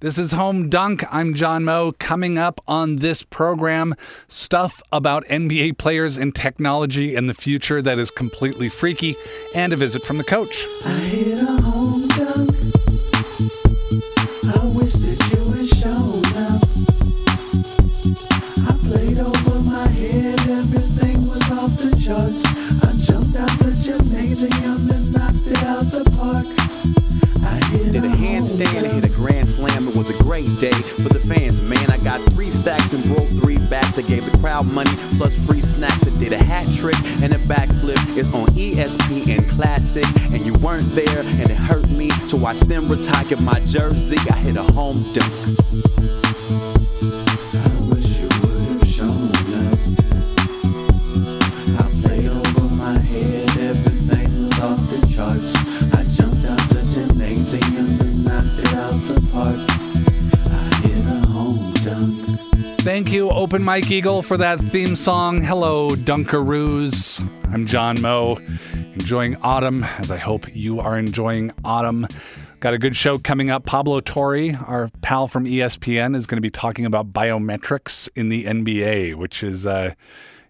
[0.00, 1.04] This is Home Dunk.
[1.10, 1.90] I'm John Moe.
[1.92, 3.94] Coming up on this program,
[4.28, 9.16] stuff about NBA players and technology in the future that is completely freaky,
[9.54, 10.66] and a visit from the coach.
[30.06, 31.90] Was a great day for the fans, man.
[31.90, 33.98] I got three sacks and broke three bats.
[33.98, 36.06] I gave the crowd money plus free snacks.
[36.06, 38.16] I did a hat trick and a backflip.
[38.16, 42.88] It's on ESPN Classic, and you weren't there, and it hurt me to watch them
[42.88, 44.18] retire my jersey.
[44.30, 46.25] I hit a home dunk.
[62.86, 65.42] Thank you, Open Mike Eagle, for that theme song.
[65.42, 67.20] Hello, Dunkaroos.
[67.52, 68.38] I'm John Moe,
[68.94, 72.06] enjoying autumn, as I hope you are enjoying autumn.
[72.60, 73.66] Got a good show coming up.
[73.66, 78.44] Pablo Torre, our pal from ESPN, is going to be talking about biometrics in the
[78.44, 79.94] NBA, which is, uh,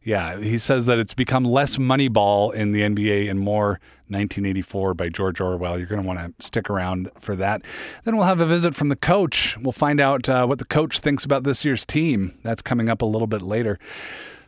[0.06, 5.08] yeah, he says that it's become less Moneyball in the NBA and more 1984 by
[5.08, 5.76] George Orwell.
[5.78, 7.62] You're going to want to stick around for that.
[8.04, 9.58] Then we'll have a visit from the coach.
[9.58, 12.38] We'll find out uh, what the coach thinks about this year's team.
[12.44, 13.80] That's coming up a little bit later.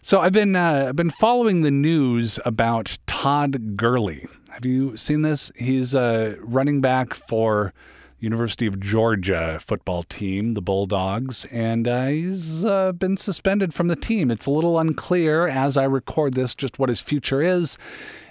[0.00, 4.28] So I've been uh, I've been following the news about Todd Gurley.
[4.50, 5.50] Have you seen this?
[5.56, 7.74] He's a running back for
[8.20, 13.94] University of Georgia football team, the Bulldogs, and uh, he's uh, been suspended from the
[13.94, 14.30] team.
[14.30, 17.78] It's a little unclear as I record this just what his future is.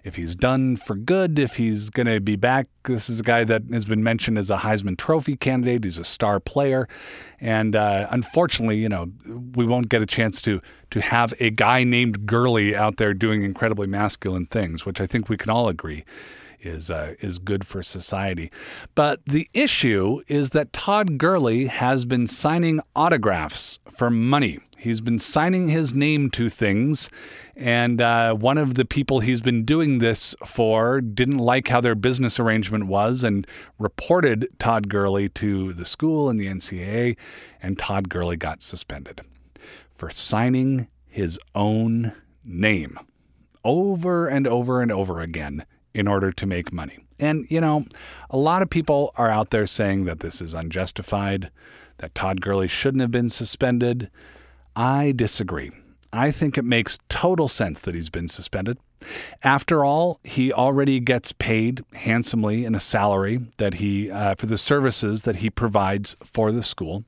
[0.03, 2.67] If he's done for good, if he's going to be back.
[2.83, 5.83] This is a guy that has been mentioned as a Heisman Trophy candidate.
[5.85, 6.87] He's a star player,
[7.39, 9.11] and uh, unfortunately, you know,
[9.55, 13.43] we won't get a chance to to have a guy named Gurley out there doing
[13.43, 16.03] incredibly masculine things, which I think we can all agree
[16.67, 18.51] is uh, is good for society.
[18.95, 24.59] But the issue is that Todd Gurley has been signing autographs for money.
[24.77, 27.09] He's been signing his name to things,
[27.55, 31.95] and uh, one of the people he's been doing this for didn't like how their
[31.95, 33.47] business arrangement was and
[33.79, 37.17] reported Todd Gurley to the school and the NCAA,
[37.61, 39.21] and Todd Gurley got suspended
[39.89, 42.13] for signing his own
[42.45, 42.99] name
[43.63, 45.65] over and over and over again
[45.97, 46.99] in order to make money.
[47.19, 47.85] And, you know,
[48.29, 51.49] a lot of people are out there saying that this is unjustified,
[51.97, 54.11] that Todd Gurley shouldn't have been suspended.
[54.75, 55.71] I disagree.
[56.13, 58.77] I think it makes total sense that he's been suspended.
[59.41, 64.57] After all, he already gets paid handsomely in a salary that he uh, for the
[64.57, 67.03] services that he provides for the school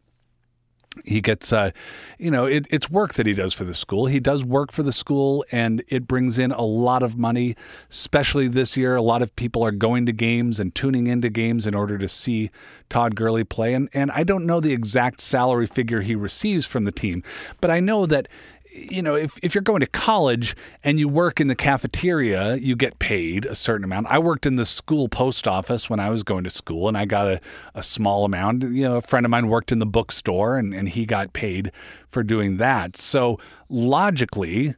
[1.06, 1.72] he gets uh,
[2.18, 4.08] you know it, it's work that he does for the school.
[4.08, 7.56] He does work for the school and it brings in a lot of money
[7.90, 8.96] especially this year.
[8.96, 12.08] A lot of people are going to games and tuning into games in order to
[12.08, 12.50] see
[12.90, 16.86] todd gurley play and, and i don't know the exact salary figure he receives from
[16.86, 17.24] the team
[17.62, 18.28] but i know that
[18.72, 22.76] you know, if, if you're going to college and you work in the cafeteria, you
[22.76, 24.08] get paid a certain amount.
[24.08, 27.06] I worked in the school post office when I was going to school and I
[27.06, 27.42] got a,
[27.74, 28.64] a small amount.
[28.64, 31.72] You know, a friend of mine worked in the bookstore and, and he got paid
[32.08, 32.98] for doing that.
[32.98, 34.76] So logically,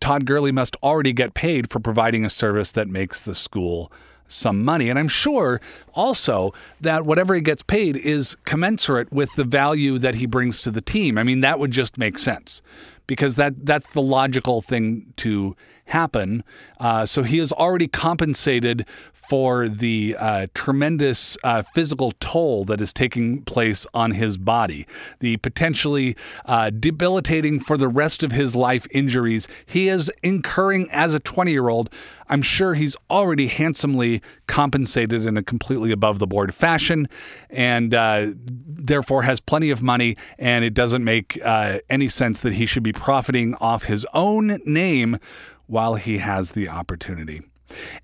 [0.00, 3.90] Todd Gurley must already get paid for providing a service that makes the school
[4.32, 4.88] some money.
[4.88, 5.60] And I'm sure
[5.94, 10.70] also that whatever he gets paid is commensurate with the value that he brings to
[10.70, 11.18] the team.
[11.18, 12.62] I mean, that would just make sense
[13.06, 15.56] because that that's the logical thing to
[15.86, 16.44] happen.
[16.80, 18.86] Uh, so he has already compensated
[19.28, 24.86] for the uh, tremendous uh, physical toll that is taking place on his body,
[25.20, 26.16] the potentially
[26.46, 31.50] uh, debilitating for the rest of his life injuries he is incurring as a 20
[31.50, 31.90] year old.
[32.28, 37.08] I'm sure he's already handsomely compensated in a completely above the board fashion
[37.50, 40.16] and uh, therefore has plenty of money.
[40.38, 44.60] And it doesn't make uh, any sense that he should be profiting off his own
[44.64, 45.18] name
[45.66, 47.42] while he has the opportunity.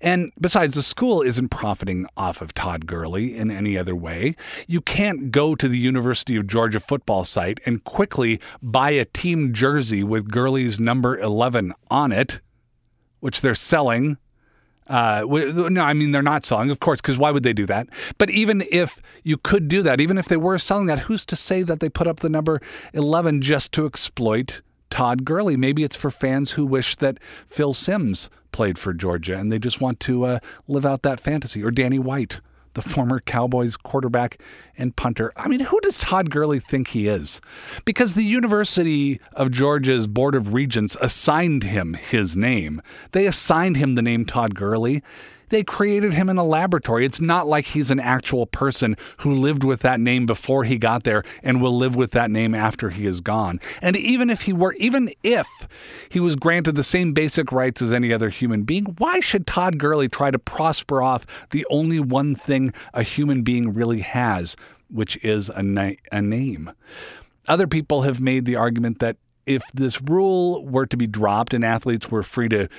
[0.01, 4.35] And besides, the school isn't profiting off of Todd Gurley in any other way.
[4.67, 9.53] You can't go to the University of Georgia football site and quickly buy a team
[9.53, 12.39] jersey with Gurley's number 11 on it,
[13.19, 14.17] which they're selling.
[14.87, 17.87] Uh, no, I mean, they're not selling, of course, because why would they do that?
[18.17, 21.35] But even if you could do that, even if they were selling that, who's to
[21.35, 22.59] say that they put up the number
[22.93, 25.55] 11 just to exploit Todd Gurley?
[25.55, 29.79] Maybe it's for fans who wish that Phil Simms played for Georgia and they just
[29.79, 32.41] want to uh, live out that fantasy, or Danny White
[32.73, 34.37] the former Cowboys quarterback
[34.77, 35.31] and punter.
[35.37, 37.39] I mean, who does Todd Gurley think he is?
[37.85, 42.81] Because the University of Georgia's Board of Regents assigned him his name.
[43.13, 45.01] They assigned him the name Todd Gurley.
[45.49, 47.05] They created him in a laboratory.
[47.05, 51.03] It's not like he's an actual person who lived with that name before he got
[51.03, 53.59] there and will live with that name after he is gone.
[53.81, 55.47] And even if he were, even if
[56.09, 59.77] he was granted the same basic rights as any other human being, why should Todd
[59.77, 64.55] Gurley try to prosper off the only one thing a human being really has,
[64.89, 66.71] which is a, na- a name?
[67.47, 69.17] Other people have made the argument that
[69.49, 72.69] if this rule were to be dropped and athletes were free to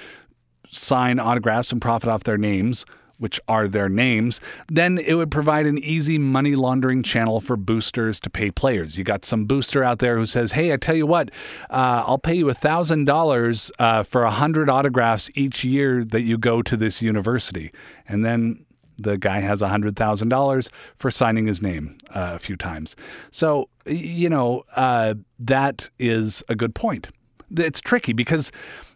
[0.70, 2.84] sign autographs and profit off their names,
[3.18, 8.18] which are their names, then it would provide an easy money laundering channel for boosters
[8.18, 8.96] to pay players.
[8.96, 11.30] You got some booster out there who says, "Hey, I tell you what,
[11.68, 13.70] uh, I'll pay you a thousand uh, dollars
[14.04, 17.70] for a hundred autographs each year that you go to this university,"
[18.08, 18.64] and then
[19.00, 22.96] the guy has $100,000 for signing his name uh, a few times.
[23.30, 27.08] So, you know, uh, that is a good point.
[27.56, 28.52] It's tricky because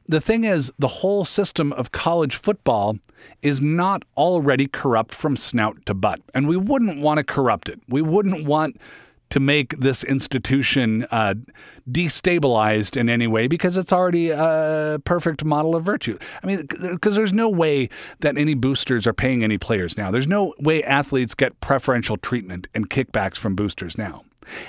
[0.07, 2.99] the thing is, the whole system of college football
[3.43, 6.21] is not already corrupt from snout to butt.
[6.35, 7.81] And we wouldn't want to corrupt it.
[7.89, 8.79] We wouldn't want
[9.31, 11.35] to make this institution uh,
[11.91, 16.19] destabilized in any way because it's already a perfect model of virtue.
[16.43, 17.89] I mean, because there's no way
[18.21, 20.11] that any boosters are paying any players now.
[20.11, 24.23] There's no way athletes get preferential treatment and kickbacks from boosters now.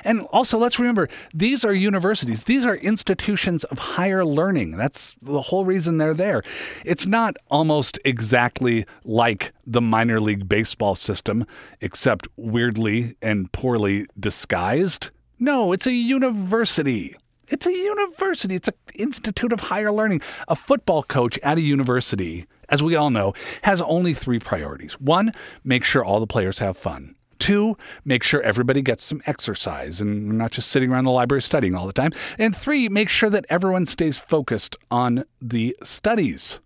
[0.03, 4.77] And also, let's remember these are universities, these are institutions of higher learning.
[4.77, 6.43] That's the whole reason they're there.
[6.83, 11.45] It's not almost exactly like the minor league baseball system,
[11.81, 15.11] except weirdly and poorly disguised.
[15.39, 17.15] No, it's a university.
[17.47, 18.55] It's a university.
[18.55, 20.21] It's an institute of higher learning.
[20.47, 23.33] A football coach at a university, as we all know,
[23.63, 24.93] has only three priorities.
[24.99, 25.31] One,
[25.63, 27.15] make sure all the players have fun.
[27.39, 31.75] Two, make sure everybody gets some exercise and not just sitting around the library studying
[31.75, 32.11] all the time.
[32.37, 36.59] And three, make sure that everyone stays focused on the studies.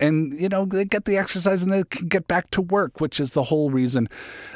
[0.00, 3.20] And, you know, they get the exercise and they can get back to work, which
[3.20, 4.08] is the whole reason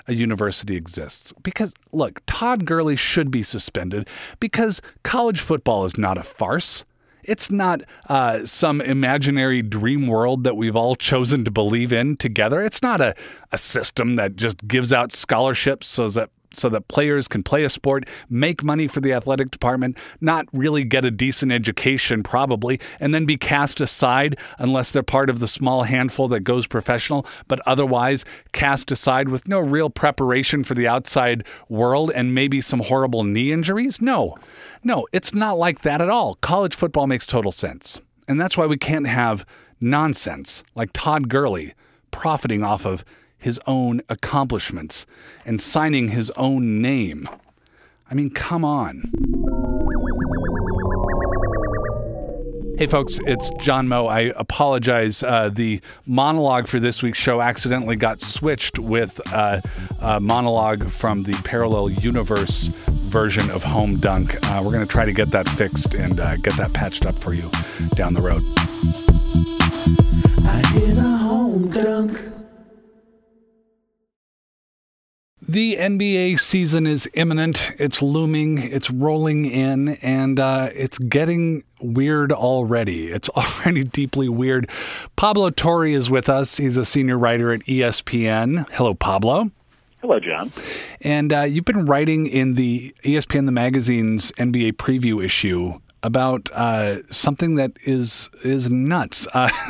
[0.09, 1.33] a university exists.
[1.43, 4.09] Because, look, Todd Gurley should be suspended
[4.41, 6.85] because college football is not a farce.
[7.27, 12.61] It's not uh, some imaginary dream world that we've all chosen to believe in together.
[12.63, 13.15] It's not a,
[13.53, 17.71] a system that just gives out scholarships so that so that players can play a
[17.71, 23.15] sport, make money for the athletic department, not really get a decent education, probably, and
[23.15, 27.61] then be cast aside unless they're part of the small handful that goes professional, but
[27.67, 33.25] otherwise cast aside with no real preparation for the outside world and maybe some horrible
[33.25, 34.01] knee injuries?
[34.01, 34.37] No,
[34.83, 36.37] no, it's not like that at all.
[36.37, 38.01] College football makes total sense.
[38.29, 39.47] And that's why we can't have
[39.81, 41.75] nonsense like Todd Gurley
[42.11, 43.05] profiting off of
[43.39, 45.07] his own accomplishments
[45.45, 47.29] and signing his own name.
[48.11, 49.11] I mean, come on.
[52.79, 54.07] Hey, folks, it's John Moe.
[54.07, 55.23] I apologize.
[55.23, 59.63] Uh, the monologue for this week's show accidentally got switched with uh,
[60.01, 62.71] a monologue from the parallel universe
[63.09, 64.37] version of Home Dunk.
[64.51, 67.19] Uh, we're going to try to get that fixed and uh, get that patched up
[67.19, 67.51] for you
[67.95, 68.45] down the road.
[75.49, 77.71] The NBA season is imminent.
[77.79, 78.59] It's looming.
[78.59, 83.13] It's rolling in, and uh, it's getting weird already.
[83.13, 84.69] It's already deeply weird.
[85.15, 86.57] Pablo Torre is with us.
[86.57, 88.69] He's a senior writer at ESPN.
[88.73, 89.53] Hello, Pablo.
[90.01, 90.53] Hello, John.
[91.01, 96.99] And uh, you've been writing in the ESPN the magazine's NBA preview issue about uh,
[97.11, 99.27] something that is is nuts.
[99.33, 99.49] Uh,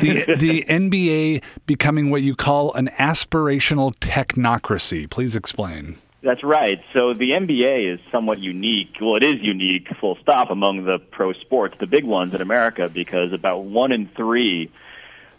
[0.00, 5.08] the the NBA becoming what you call an aspirational technocracy.
[5.08, 5.96] Please explain.
[6.22, 6.80] That's right.
[6.92, 8.96] So the NBA is somewhat unique.
[9.00, 12.90] Well, it is unique, full stop, among the pro sports, the big ones in America,
[12.92, 14.70] because about one in three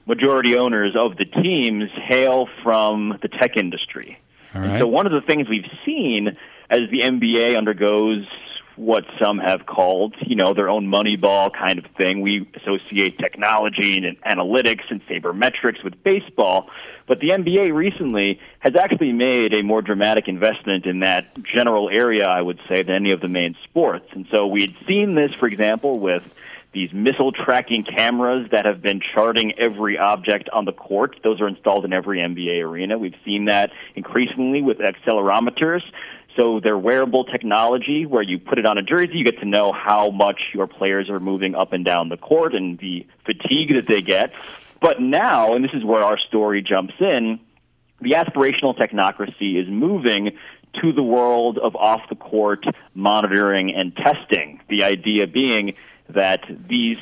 [0.05, 4.19] majority owners of the teams hail from the tech industry.
[4.55, 4.79] All right.
[4.79, 6.35] so one of the things we've seen
[6.69, 8.25] as the NBA undergoes
[8.79, 12.21] what some have called, you know, their own Moneyball kind of thing.
[12.21, 16.69] We associate technology and analytics and sabermetrics with baseball,
[17.05, 22.25] but the NBA recently has actually made a more dramatic investment in that general area,
[22.25, 24.07] I would say, than any of the main sports.
[24.13, 26.23] And so we had seen this, for example, with
[26.71, 31.19] these missile tracking cameras that have been charting every object on the court.
[31.23, 32.97] Those are installed in every NBA arena.
[32.97, 35.81] We've seen that increasingly with accelerometers.
[36.39, 39.73] So they're wearable technology where you put it on a jersey, you get to know
[39.73, 43.87] how much your players are moving up and down the court and the fatigue that
[43.87, 44.31] they get.
[44.79, 47.41] But now, and this is where our story jumps in,
[47.99, 50.37] the aspirational technocracy is moving
[50.81, 54.61] to the world of off the court monitoring and testing.
[54.69, 55.73] The idea being
[56.07, 56.99] that these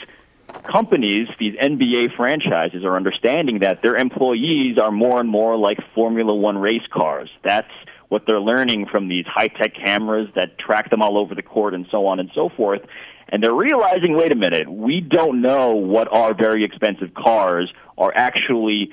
[0.63, 6.34] companies, these NBA franchises, are understanding that their employees are more and more like Formula
[6.34, 7.29] One race cars.
[7.44, 7.70] That's
[8.10, 11.74] what they're learning from these high tech cameras that track them all over the court
[11.74, 12.82] and so on and so forth.
[13.30, 18.14] And they're realizing, wait a minute, we don't know what our very expensive cars are
[18.16, 18.92] actually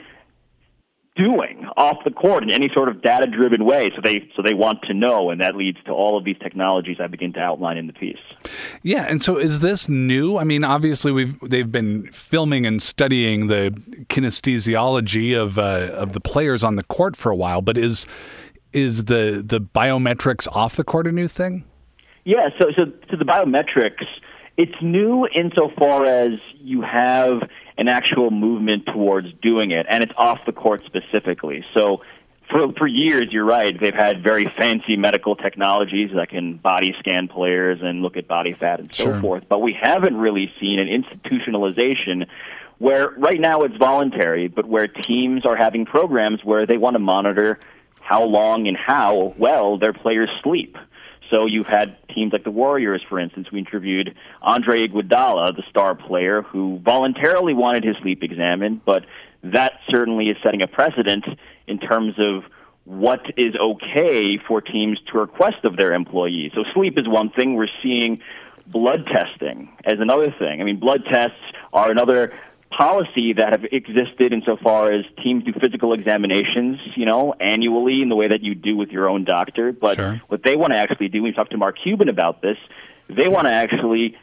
[1.16, 4.52] doing off the court in any sort of data driven way so they so they
[4.52, 7.76] want to know and that leads to all of these technologies I begin to outline
[7.76, 8.18] in the piece.
[8.83, 10.38] Yeah, and so is this new?
[10.38, 13.71] I mean, obviously we've they've been filming and studying the
[14.09, 18.06] kinesthesiology of uh, of the players on the court for a while, but is
[18.74, 21.64] is the the biometrics off the court a new thing?
[22.24, 24.06] Yeah, so so so the biometrics
[24.56, 27.42] it's new insofar as you have
[27.76, 31.64] an actual movement towards doing it, and it's off the court specifically.
[31.74, 32.02] So,
[32.50, 33.78] for for years, you're right.
[33.78, 38.52] They've had very fancy medical technologies that can body scan players and look at body
[38.52, 39.20] fat and so Sure.
[39.20, 39.44] forth.
[39.48, 42.26] But we haven't really seen an institutionalization
[42.78, 47.00] where right now it's voluntary, but where teams are having programs where they want to
[47.00, 47.58] monitor
[48.04, 50.76] how long and how well their players sleep.
[51.30, 53.49] So you've had teams like the Warriors, for instance.
[53.50, 59.06] We interviewed Andre Iguodala, the star player, who voluntarily wanted his sleep examined, but
[59.42, 61.25] that certainly is setting a precedent
[61.66, 62.44] in terms of
[62.84, 66.52] what is okay for teams to request of their employees.
[66.54, 67.54] So sleep is one thing.
[67.54, 68.20] We're seeing
[68.66, 70.61] blood testing as another thing.
[70.61, 71.40] I mean, blood tests
[71.73, 72.34] are another
[72.76, 78.16] policy that have existed insofar as teams do physical examinations, you know, annually in the
[78.16, 79.72] way that you do with your own doctor.
[79.72, 80.20] But Sure.
[80.28, 82.58] what they want to actually do, we talked to Mark Cuban about this,
[83.08, 84.16] they want to actually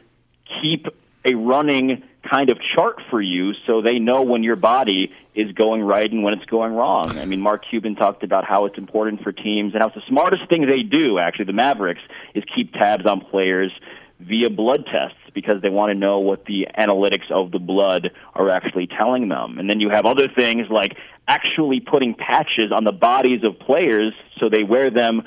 [0.60, 0.86] keep
[1.24, 5.82] a running kind of chart for you so they know when your body is going
[5.82, 7.18] right and when it's going wrong.
[7.18, 10.02] I mean, Mark Cuban talked about how it's important for teams and how it's the
[10.08, 12.02] smartest thing they do, actually, the Mavericks,
[12.34, 13.72] is keep tabs on players
[14.20, 18.50] via blood tests because they want to know what the analytics of the blood are
[18.50, 19.58] actually telling them.
[19.58, 20.96] And then you have other things like
[21.26, 25.22] actually putting patches on the bodies of players so they wear them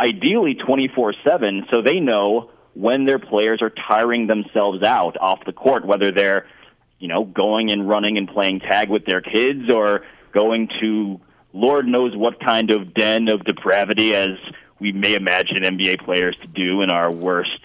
[0.00, 5.52] ideally 24 7 so they know when their players are tiring themselves out off the
[5.52, 6.46] court, whether they're,
[6.98, 10.02] you know, going and running and playing tag with their kids or
[10.32, 11.20] going to
[11.52, 14.30] Lord knows what kind of den of depravity as
[14.80, 17.60] we may imagine NBA players to do in our worst,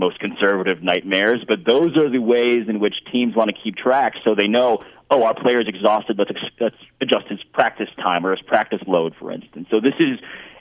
[0.00, 1.44] most conservative nightmares.
[1.46, 4.78] But those are the ways in which teams want to keep track so they know,
[5.10, 9.14] oh, our player's exhausted, let's, ex- let's adjust his practice time or his practice load,
[9.20, 9.68] for instance.
[9.70, 10.18] So this is.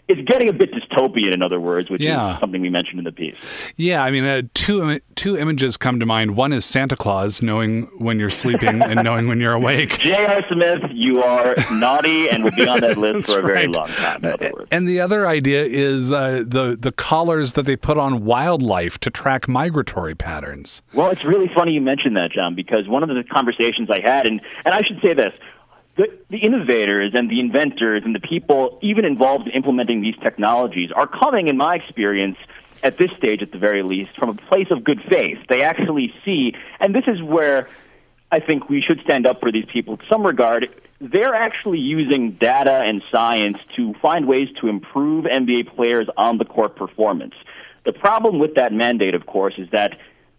[0.09, 2.33] It's getting a bit dystopian, in other words, which Yeah.
[2.33, 3.35] is something we mentioned in the piece.
[3.77, 6.35] Yeah, I mean, uh, two two images come to mind.
[6.35, 9.99] One is Santa Claus knowing when you're sleeping and knowing when you're awake.
[9.99, 10.43] J.R.
[10.51, 13.69] Smith, you are naughty and will be on that list for a very right.
[13.69, 14.67] long time, in other words.
[14.71, 19.09] And the other idea is uh, the the collars that they put on wildlife to
[19.11, 20.81] track migratory patterns.
[20.93, 24.25] Well, it's really funny you mentioned that, John, because one of the conversations I had,
[24.25, 25.33] and, and I should say this
[25.99, 30.91] the, the innovators and the inventors and the people even involved in implementing these technologies
[30.95, 32.37] are coming, in my experience,
[32.83, 35.37] at this stage at the very least, from a place of good faith.
[35.49, 37.67] They actually see, and this is where
[38.31, 40.69] I think we should stand up for these people in some regard.
[41.01, 46.45] They're actually using data and science to find ways to improve NBA players' on the
[46.45, 47.33] court performance.
[47.83, 49.97] The problem with that mandate, of course, is that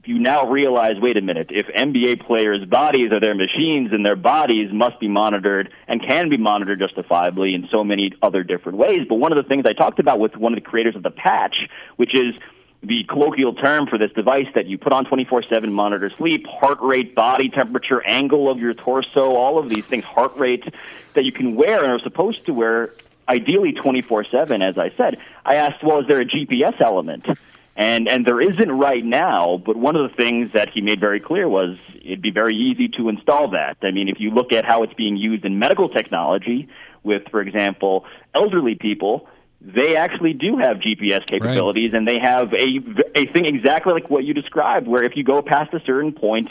[0.09, 4.17] you now realize wait a minute, if NBA players' bodies are their machines and their
[4.17, 9.01] bodies must be monitored and can be monitored justifiably in so many other different ways.
[9.09, 11.11] But one of the things I talked about with one of the creators of the
[11.11, 12.35] patch, which is
[12.83, 16.81] the colloquial term for this device that you put on 24 7 monitor sleep, heart
[16.81, 20.65] rate, body temperature, angle of your torso, all of these things, heart rate
[21.15, 22.91] that you can wear and are supposed to wear
[23.29, 25.19] ideally 24 7, as I said.
[25.45, 27.27] I asked, well, is there a GPS element?
[27.77, 31.21] And, and there isn't right now, but one of the things that he made very
[31.21, 33.79] clear was it'd be very easy to install that.
[33.83, 36.69] I mean, if you look at how it's being used in medical technology
[37.03, 39.29] with, for example, elderly people,
[39.61, 42.81] they actually do have GPS capabilities, and they have a,
[43.15, 46.51] a thing exactly like what you described, where if you go past a certain point,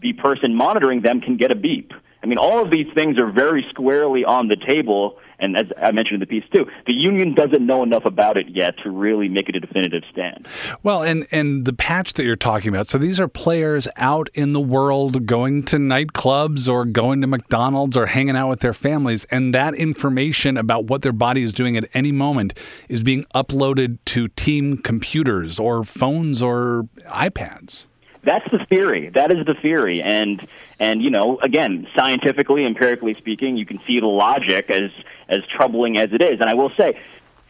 [0.00, 1.92] the person monitoring them can get a beep.
[2.22, 5.92] I mean, all of these things are very squarely on the table, and as I
[5.92, 9.28] mentioned in the piece too, the union doesn't know enough about it yet to really
[9.28, 10.48] make it a definitive stand.
[10.82, 12.88] Well, and and the patch that you're talking about.
[12.88, 17.96] So these are players out in the world going to nightclubs or going to McDonald's
[17.96, 21.76] or hanging out with their families, and that information about what their body is doing
[21.76, 22.58] at any moment
[22.88, 27.84] is being uploaded to team computers or phones or iPads.
[28.24, 29.10] That's the theory.
[29.10, 30.44] That is the theory, and
[30.78, 34.90] and you know, again, scientifically, empirically speaking, you can see the logic as
[35.28, 36.40] as troubling as it is.
[36.40, 37.00] And I will say,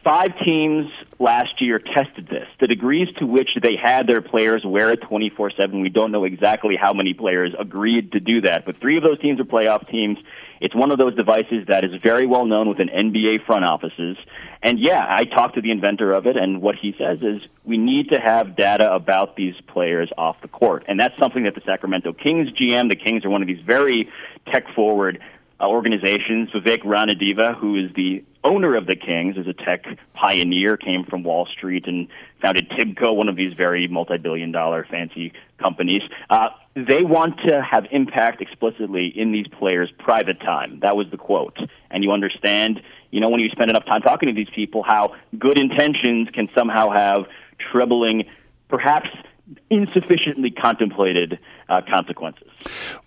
[0.03, 2.49] five teams last year tested this.
[2.61, 6.25] The degrees to which they had their players wear it 24 7, we don't know
[6.25, 8.65] exactly how many players agreed to do that.
[8.65, 10.19] But three of those teams are playoff teams.
[10.61, 14.17] It's one of those devices that is very well known within NBA front offices.
[14.63, 17.79] And yeah, I talked to the inventor of it, and what he says is we
[17.79, 20.85] need to have data about these players off the court.
[20.89, 24.09] And that's something that the Sacramento Kings GM, the Kings are one of these very
[24.53, 25.21] tech forward
[25.61, 26.51] uh, organizations.
[26.51, 29.85] Vivek Ranadive, who is the owner of the Kings, is a tech
[30.15, 32.09] pioneer, came from Wall Street and
[32.41, 36.03] founded Tibco, one of these very multi-billion dollar fancy companies.
[36.31, 40.79] Uh, they want to have impact explicitly in these players' private time.
[40.81, 41.59] That was the quote.
[41.91, 45.17] And you understand, you know, when you spend enough time talking to these people, how
[45.39, 47.27] good intentions can somehow have
[47.73, 48.25] troubling,
[48.69, 49.09] perhaps
[49.71, 51.39] insufficiently contemplated
[51.69, 52.49] uh, consequences.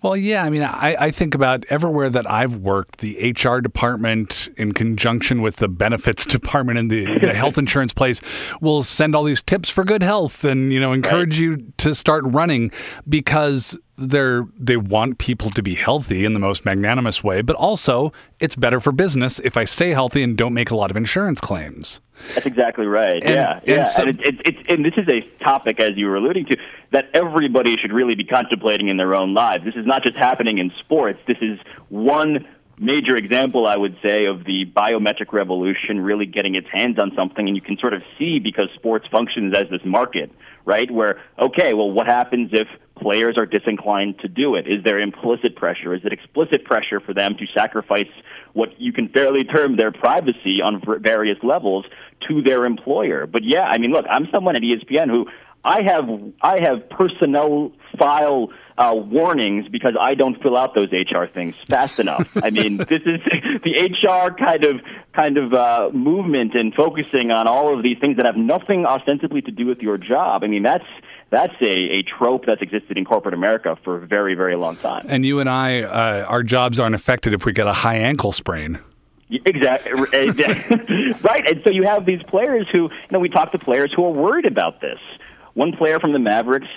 [0.02, 0.44] Well, yeah.
[0.44, 5.42] I mean, I, I, think about everywhere that I've worked, the HR department, in conjunction
[5.42, 8.20] with the benefits department and the, the health insurance place,
[8.60, 11.42] will send all these tips for good health and, you know, encourage right.
[11.42, 12.70] you to start running
[13.08, 13.76] because
[14.08, 18.56] they're they want people to be healthy in the most magnanimous way, but also it's
[18.56, 22.00] better for business if I stay healthy and don't make a lot of insurance claims.
[22.34, 23.22] That's exactly right.
[23.22, 23.84] And, yeah, and yeah.
[23.84, 26.56] So, and, it, it, it, and this is a topic, as you were alluding to,
[26.92, 29.64] that everybody should really be contemplating in their own lives.
[29.64, 31.18] This is not just happening in sports.
[31.26, 32.46] This is one
[32.78, 37.46] major example, I would say, of the biometric revolution really getting its hands on something,
[37.46, 40.30] and you can sort of see because sports functions as this market,
[40.64, 40.90] right?
[40.90, 42.68] Where okay, well, what happens if
[43.00, 44.66] players are disinclined to do it?
[44.66, 45.94] Is there implicit pressure?
[45.94, 48.10] Is it explicit pressure for them to sacrifice
[48.52, 51.84] what you can fairly term their privacy on various levels
[52.28, 53.26] to their employer?
[53.26, 55.26] But yeah, I mean, look, I'm someone at ESPN who
[55.64, 56.08] I have
[56.40, 62.00] I have personnel file uh, warnings because I don't fill out those HR things fast
[62.00, 62.36] enough.
[62.42, 63.20] I mean, this is
[63.64, 64.80] the HR kind of
[65.14, 69.42] kind of uh, movement and focusing on all of these things that have nothing ostensibly
[69.42, 70.42] to do with your job.
[70.42, 70.84] I mean, that's
[71.32, 75.06] that's a, a trope that's existed in corporate America for a very, very long time.
[75.08, 78.32] And you and I, uh, our jobs aren't affected if we get a high ankle
[78.32, 78.78] sprain.
[79.30, 79.92] Exactly.
[81.22, 81.48] right.
[81.48, 84.10] And so you have these players who, you know, we talk to players who are
[84.10, 84.98] worried about this.
[85.54, 86.68] One player from the Mavericks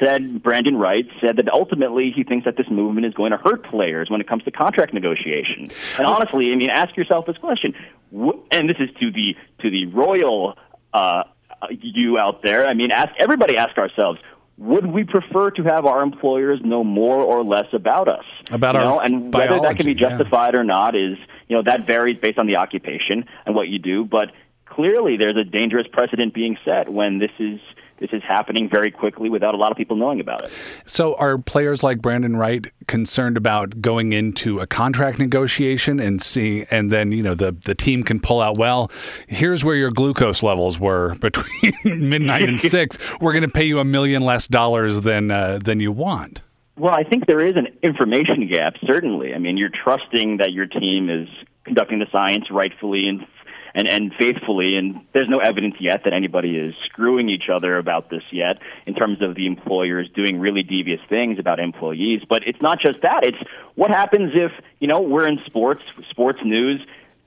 [0.00, 3.64] said, Brandon Wright said that ultimately he thinks that this movement is going to hurt
[3.64, 5.66] players when it comes to contract negotiation.
[5.98, 7.74] And honestly, I mean, ask yourself this question,
[8.12, 10.56] and this is to the to the royal
[10.92, 11.24] uh,
[11.70, 12.66] you out there.
[12.66, 13.56] I mean, ask everybody.
[13.56, 14.20] Ask ourselves.
[14.56, 18.24] Would we prefer to have our employers know more or less about us?
[18.50, 20.60] About you know, our and whether that can be justified yeah.
[20.60, 21.16] or not is
[21.48, 24.04] you know that varies based on the occupation and what you do.
[24.04, 24.30] But
[24.66, 27.58] clearly, there's a dangerous precedent being set when this is
[27.98, 30.52] this is happening very quickly without a lot of people knowing about it.
[30.84, 36.66] So, are players like Brandon Wright concerned about going into a contract negotiation and see,
[36.70, 38.58] and then you know the the team can pull out?
[38.58, 38.90] Well,
[39.26, 42.98] here's where your glucose levels were between midnight and six.
[43.20, 46.42] We're going to pay you a million less dollars than uh, than you want.
[46.76, 48.74] Well, I think there is an information gap.
[48.84, 51.28] Certainly, I mean, you're trusting that your team is
[51.64, 53.26] conducting the science rightfully and
[53.74, 54.76] and, and faithfully.
[54.76, 58.94] And there's no evidence yet that anybody is screwing each other about this yet in
[58.94, 62.22] terms of the employers doing really devious things about employees.
[62.28, 63.24] But it's not just that.
[63.24, 63.38] It's
[63.74, 66.80] what happens if, you know, we're in sports, sports news.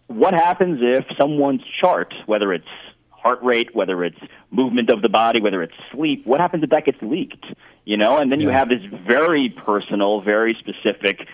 [0.07, 2.67] What happens if someone's chart, whether it's
[3.09, 4.19] heart rate, whether it's
[4.51, 7.45] movement of the body, whether it's sleep, what happens if that gets leaked?
[7.83, 11.27] You know, and then you have this very personal, very specific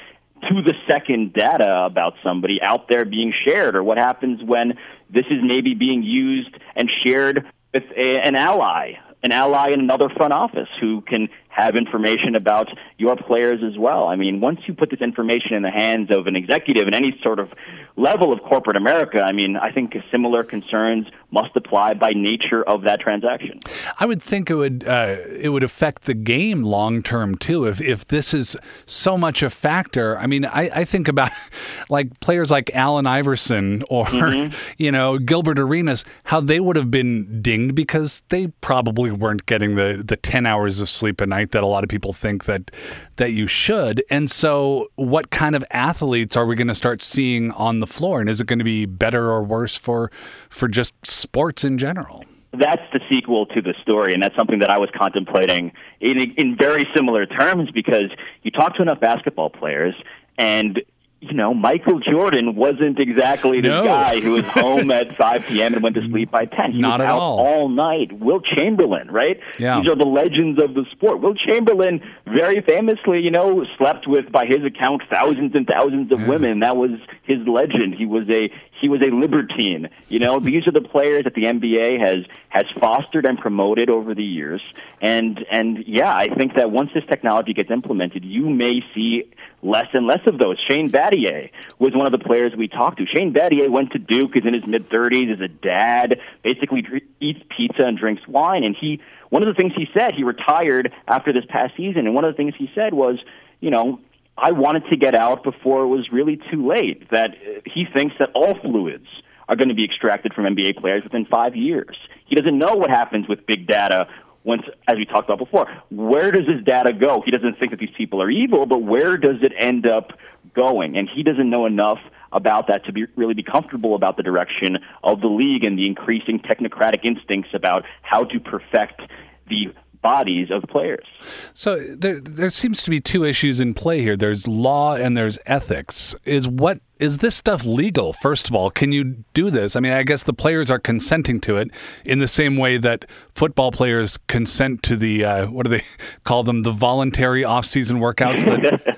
[0.50, 4.78] to the second data about somebody out there being shared, or what happens when
[5.10, 10.10] this is maybe being used and shared with a, an ally, an ally in another
[10.10, 14.08] front office who can have information about your players as well.
[14.08, 17.18] I mean, once you put this information in the hands of an executive in any
[17.22, 17.50] sort of
[17.96, 22.84] level of corporate America, I mean, I think similar concerns must apply by nature of
[22.84, 23.60] that transaction.
[24.00, 27.66] I would think it would uh, it would affect the game long term too.
[27.66, 31.32] If if this is so much a factor, I mean, I, I think about
[31.90, 34.56] like players like Allen Iverson or mm-hmm.
[34.78, 39.76] you know Gilbert Arenas, how they would have been dinged because they probably weren't getting
[39.76, 42.46] the the ten hours of sleep a night night that a lot of people think
[42.46, 42.72] that
[43.18, 44.04] that you should.
[44.10, 48.22] And so, what kind of athletes are we going to start seeing on the floor?
[48.22, 50.12] And is it going to be better or worse for
[50.50, 52.24] for just sports in general?
[52.52, 56.56] That's the sequel to the story, and that's something that I was contemplating in in
[56.58, 58.10] very similar terms because
[58.44, 59.96] you talk to enough basketball players,
[60.38, 60.82] and
[61.24, 63.84] you know, Michael Jordan wasn't exactly the no.
[63.84, 65.74] guy who was home at 5 p.m.
[65.74, 66.74] and went to sleep by 10.
[66.74, 67.40] He Not was at out all.
[67.40, 68.12] all night.
[68.12, 69.40] Wilt Chamberlain, right?
[69.58, 69.80] Yeah.
[69.80, 71.22] These are the legends of the sport.
[71.22, 76.20] Wilt Chamberlain very famously, you know, slept with, by his account, thousands and thousands of
[76.20, 76.28] yeah.
[76.28, 76.60] women.
[76.60, 76.92] That was
[77.24, 77.96] his legend.
[77.96, 78.52] He was a
[78.84, 79.88] He was a libertine.
[80.10, 84.14] You know, these are the players that the NBA has has fostered and promoted over
[84.14, 84.62] the years.
[85.02, 89.88] And and yeah, I think that once this technology gets implemented, you may see less
[89.94, 90.58] and less of those.
[90.70, 93.06] Shane Battier was one of the players we talked to.
[93.06, 96.84] Shane Battier went to Duke, is in his mid 30s, is a dad, basically
[97.22, 98.66] eats pizza and drinks wine.
[98.66, 102.14] And he, one of the things he said, he retired after this past season, and
[102.14, 103.18] one of the things he said was,
[103.62, 104.02] you know,
[104.38, 107.10] I wanted to get out before it was really too late.
[107.12, 109.08] That uh, he thinks that all fluids
[109.48, 111.98] are going to be extracted from NBA players within five years.
[112.26, 114.08] He doesn't know what happens with big data
[114.44, 117.22] once, as we talked about before, where does his data go?
[117.24, 120.12] He doesn't think that these people are evil, but where does it end up
[120.54, 120.98] going?
[120.98, 122.00] And he doesn't know enough
[122.32, 125.88] about that to be really be comfortable about the direction of the league and the
[125.88, 129.02] increasing technocratic instincts about how to perfect
[129.50, 131.06] the bodies of players.
[131.54, 134.16] So there, there seems to be two issues in play here.
[134.16, 136.14] There's law and there's ethics.
[136.26, 138.14] Is what is this stuff legal?
[138.14, 139.76] First of all, can you do this?
[139.76, 141.70] I mean, I guess the players are consenting to it
[142.06, 145.84] in the same way that football players consent to the uh, what do they
[146.24, 146.62] call them?
[146.62, 148.98] The voluntary off-season workouts that.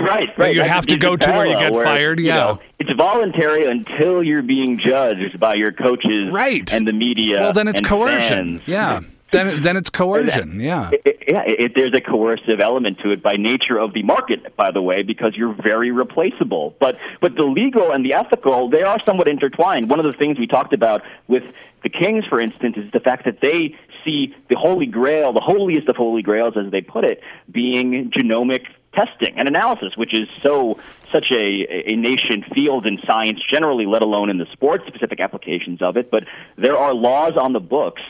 [0.02, 0.54] right, right.
[0.54, 2.20] you have to go to where you get where, fired.
[2.20, 6.70] You yeah, know, it's voluntary until you're being judged by your coaches, right.
[6.72, 7.40] and the media.
[7.40, 8.58] Well, then it's coercion.
[8.58, 8.68] Fans.
[8.68, 9.00] Yeah
[9.32, 10.60] then then it's coercion.
[10.60, 11.42] Yeah, it, it, yeah.
[11.46, 15.02] It, there's a coercive element to it by nature of the market, by the way,
[15.02, 16.76] because you're very replaceable.
[16.78, 19.90] But but the legal and the ethical they are somewhat intertwined.
[19.90, 21.44] One of the things we talked about with
[21.82, 25.88] the Kings, for instance, is the fact that they see the holy grail, the holiest
[25.88, 30.78] of holy grails, as they put it, being genomic testing and analysis, which is so
[31.10, 35.80] such a, a nation field in science generally, let alone in the sports specific applications
[35.82, 36.10] of it.
[36.10, 36.24] But
[36.56, 38.02] there are laws on the books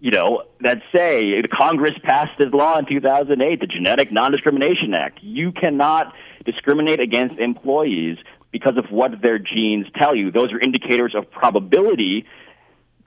[0.00, 5.18] you know, that say Congress passed this law in 2008, the Genetic Non-Discrimination Act.
[5.22, 8.16] You cannot discriminate against employees
[8.50, 10.30] because of what their genes tell you.
[10.30, 12.24] Those are indicators of probability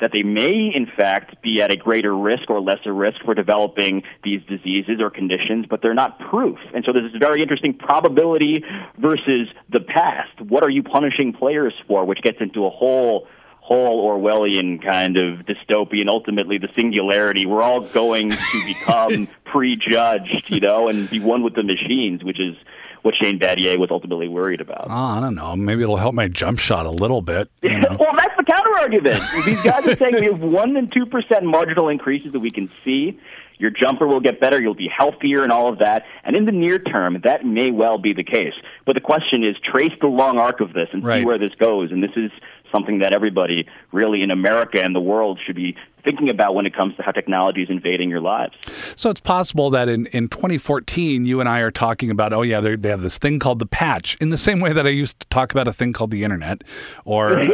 [0.01, 4.01] that they may, in fact, be at a greater risk or lesser risk for developing
[4.23, 6.57] these diseases or conditions, but they're not proof.
[6.73, 8.63] And so there's this very interesting probability
[8.97, 10.41] versus the past.
[10.41, 13.27] What are you punishing players for, which gets into a whole
[13.61, 17.45] whole Orwellian kind of dystopian, ultimately the singularity.
[17.45, 22.39] We're all going to become prejudged, you know, and be one with the machines, which
[22.39, 22.55] is
[23.03, 24.87] what Shane Battier was ultimately worried about.
[24.89, 25.55] Oh, I don't know.
[25.55, 27.49] Maybe it'll help my jump shot a little bit.
[27.61, 27.97] You know?
[27.99, 29.23] well, that's the counter argument.
[29.45, 32.69] These guys are saying we have one and two percent marginal increases that we can
[32.83, 33.19] see.
[33.57, 34.59] Your jumper will get better.
[34.59, 36.05] You'll be healthier and all of that.
[36.23, 38.55] And in the near term, that may well be the case.
[38.87, 41.21] But the question is, trace the long arc of this and right.
[41.21, 41.91] see where this goes.
[41.91, 42.31] And this is
[42.71, 46.75] something that everybody really in America and the world should be thinking about when it
[46.75, 48.53] comes to how technology is invading your lives.
[48.95, 52.59] So it's possible that in, in 2014, you and I are talking about, oh, yeah,
[52.59, 55.27] they have this thing called the patch, in the same way that I used to
[55.27, 56.63] talk about a thing called the internet
[57.05, 57.47] or,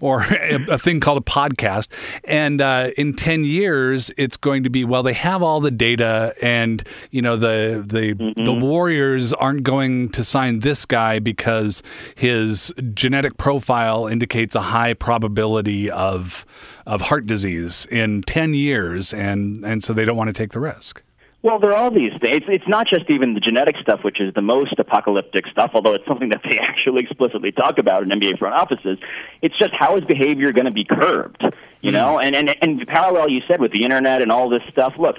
[0.00, 1.86] or a, a, thing called a podcast.
[2.24, 6.34] And uh, in 10 years, it's going to be, well, they have all the data
[6.42, 8.44] and, you know, the, the, mm-hmm.
[8.44, 11.82] the Warriors aren't going to sign this guy because
[12.14, 16.46] his genetic profile indicates a high probability of
[16.86, 20.60] of heart disease in 10 years, and, and so they don't want to take the
[20.60, 21.02] risk.
[21.42, 22.42] Well, there are all these things.
[22.46, 26.06] It's, not just even the genetic stuff, which is the most apocalyptic stuff, although it's
[26.06, 28.98] something that they actually explicitly talk about in NBA front offices.
[29.42, 31.42] It's just how is behavior going to be curbed,
[31.80, 31.94] you mm.
[31.94, 32.20] know?
[32.20, 35.16] And, and, and parallel, you said, with the internet and all this stuff, look,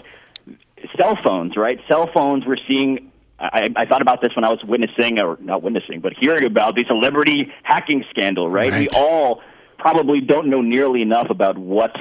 [0.98, 1.80] cell phones, right?
[1.90, 5.64] Cell phones, we're seeing I, I thought about this when I was witnessing, or not
[5.64, 8.72] witnessing, but hearing about the celebrity hacking scandal, right?
[8.72, 8.90] right.
[8.92, 9.42] We all
[9.84, 11.94] probably don't know nearly enough about what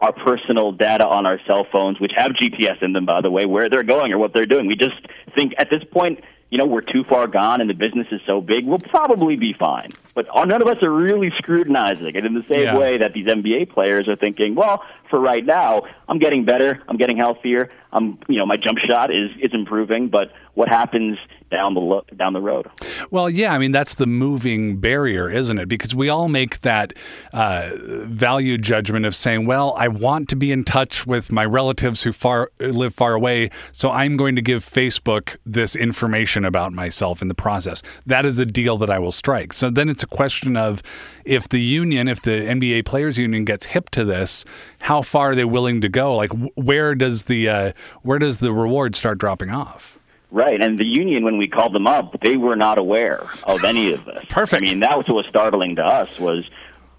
[0.00, 3.44] our personal data on our cell phones, which have GPS in them, by the way,
[3.44, 4.66] where they're going or what they're doing.
[4.66, 4.94] We just
[5.34, 8.40] think at this point, you know, we're too far gone and the business is so
[8.40, 9.90] big, we'll probably be fine.
[10.16, 12.78] But none of us are really scrutinizing it in the same yeah.
[12.78, 16.96] way that these NBA players are thinking, well, for right now, I'm getting better, I'm
[16.96, 21.18] getting healthier, I'm, you know, my jump shot is, is improving, but what happens
[21.50, 22.66] down the lo- down the road.
[23.10, 25.68] Well, yeah, I mean that's the moving barrier, isn't it?
[25.68, 26.92] Because we all make that
[27.32, 32.02] uh, value judgment of saying, "Well, I want to be in touch with my relatives
[32.02, 37.22] who far live far away, so I'm going to give Facebook this information about myself
[37.22, 39.52] in the process." That is a deal that I will strike.
[39.52, 40.82] So then it's a question of
[41.24, 44.44] if the union, if the NBA Players Union gets hip to this,
[44.82, 46.16] how far are they willing to go?
[46.16, 49.98] Like, where does the uh, where does the reward start dropping off?
[50.30, 53.92] Right, and the union, when we called them up, they were not aware of any
[53.92, 54.24] of this.
[54.28, 54.62] Perfect.
[54.62, 56.18] I mean, that was what was startling to us.
[56.18, 56.44] Was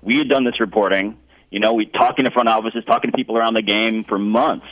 [0.02, 1.17] we had done this reporting,
[1.50, 4.67] you know, we talking to front offices, talking to people around the game for months,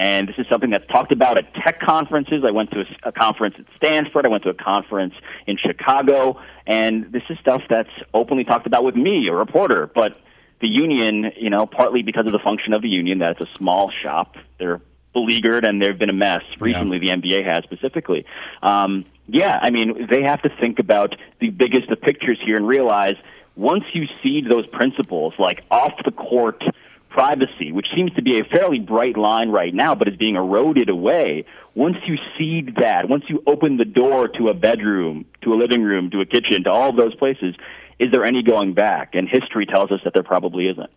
[0.00, 2.42] And this is something that's talked about at tech conferences.
[2.48, 4.24] I went to a, a conference at Stanford.
[4.24, 5.12] I went to a conference
[5.46, 6.40] in Chicago.
[6.66, 9.90] And this is stuff that's openly talked about with me, a reporter.
[9.94, 10.18] But
[10.62, 13.58] the union, you know, partly because of the function of the union, that it's a
[13.58, 14.80] small shop, they're
[15.12, 16.98] beleaguered and they've been a mess recently.
[16.98, 18.24] The NBA has specifically.
[18.62, 22.66] Um, yeah, I mean, they have to think about the biggest of pictures here and
[22.66, 23.16] realize
[23.54, 26.64] once you cede those principles, like off the court
[27.10, 30.88] privacy, which seems to be a fairly bright line right now, but is being eroded
[30.88, 31.44] away.
[31.74, 35.82] Once you cede that, once you open the door to a bedroom, to a living
[35.82, 37.54] room, to a kitchen, to all those places,
[38.00, 39.14] is there any going back?
[39.14, 40.88] And history tells us that there probably isn't.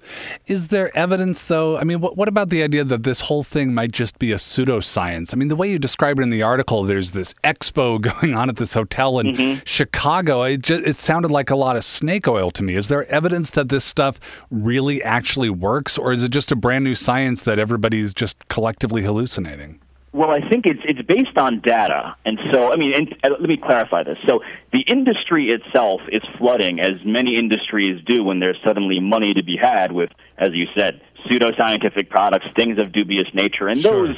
[0.48, 1.78] Is there evidence, though?
[1.78, 4.38] I mean, what, what about the idea that this whole thing might just be a
[4.38, 5.34] pseudoscience?
[5.34, 8.50] I mean, the way you describe it in the article, there's this expo going on
[8.50, 9.62] at this hotel in Mm-hmm.
[9.66, 10.44] Chicago.
[10.44, 12.76] It, just, it sounded like a lot of snake oil to me.
[12.76, 14.20] Is there evidence that this stuff
[14.52, 19.02] really actually works, or is it just a brand new science that everybody's just collectively
[19.02, 19.80] hallucinating?
[20.13, 23.49] Well, I think it's it's based on data, and so I mean, and, uh, let
[23.49, 24.19] me clarify this.
[24.28, 29.41] So the industry itself is flooding, as many industries do when there's suddenly money to
[29.41, 34.08] be had with, as you said, pseudoscientific products, things of dubious nature, and Sure.
[34.08, 34.15] those.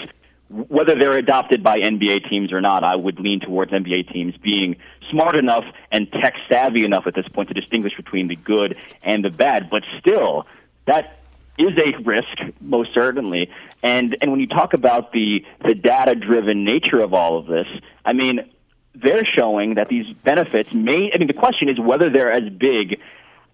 [0.50, 4.76] Whether they're adopted by NBA teams or not, I would lean towards NBA teams being
[5.10, 9.26] smart enough and tech savvy enough at this point to distinguish between the good and
[9.26, 9.72] the bad.
[9.72, 10.46] But still,
[10.86, 11.25] that
[11.58, 13.50] is a risk, most certainly.
[13.84, 17.68] And and when you talk about the the data driven nature of all of this,
[18.04, 18.50] I mean,
[18.94, 21.12] they're showing that these benefits may.
[21.14, 23.00] I mean, the question is whether they're as big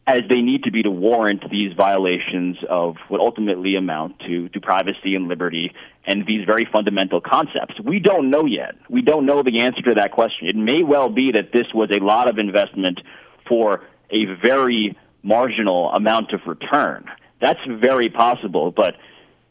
[0.08, 4.60] as they need to be to warrant these violations of what ultimately amount to, to
[4.60, 5.72] privacy and liberty
[6.06, 7.80] and these very fundamental concepts.
[7.80, 8.76] We don't know yet.
[8.90, 10.48] We don't know the answer to that question.
[10.48, 13.00] It may well be that this was a lot of investment
[13.48, 17.06] for a very marginal amount of return.
[17.42, 18.96] That's very possible, but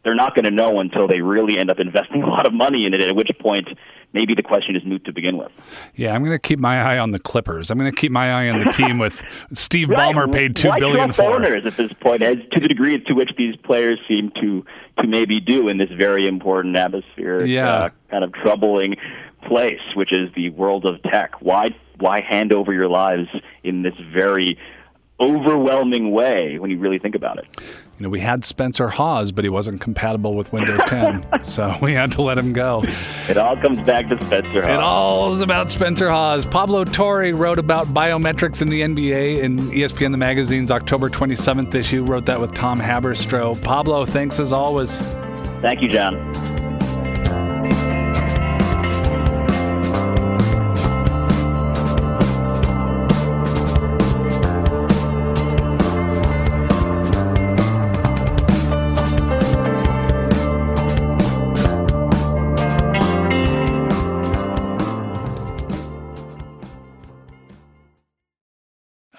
[0.03, 2.87] they're not going to know until they really end up investing a lot of money
[2.87, 3.69] in it, at which point
[4.13, 5.53] maybe the question is moot to begin with.
[5.95, 7.71] Yeah, I'm going to keep my eye on the Clippers.
[7.71, 9.23] I'm going to keep my eye on the team with
[9.53, 10.15] Steve Right.
[10.15, 11.25] Ballmer paid two Why billion for.
[11.35, 14.65] owners at this point, as to the degree to which these players seem to
[15.01, 17.69] to maybe do in this very important atmosphere, Yeah.
[17.73, 18.97] uh, kind of troubling
[19.47, 21.35] place, which is the world of tech.
[21.41, 23.29] Why why hand over your lives
[23.63, 24.59] in this very
[25.21, 27.47] overwhelming way when you really think about it?
[27.99, 31.93] You know, we had Spencer Hawes, but he wasn't compatible with Windows 10, so we
[31.93, 32.83] had to let him go.
[33.29, 34.63] It all comes back to Spencer.
[34.63, 34.71] Hawes.
[34.71, 36.47] It all is about Spencer Hawes.
[36.47, 42.03] Pablo Torre wrote about biometrics in the NBA in ESPN the magazine's October 27th issue.
[42.05, 43.63] Wrote that with Tom Haberstroh.
[43.63, 44.99] Pablo, thanks as always.
[45.61, 46.80] Thank you, John.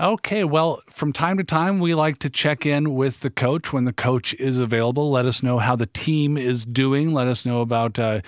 [0.02, 3.86] Okay, well, from time to time, we like to check in with the coach when
[3.86, 5.12] the coach is available.
[5.12, 7.14] Let us know how the team is doing.
[7.14, 8.22] Let us know about uh,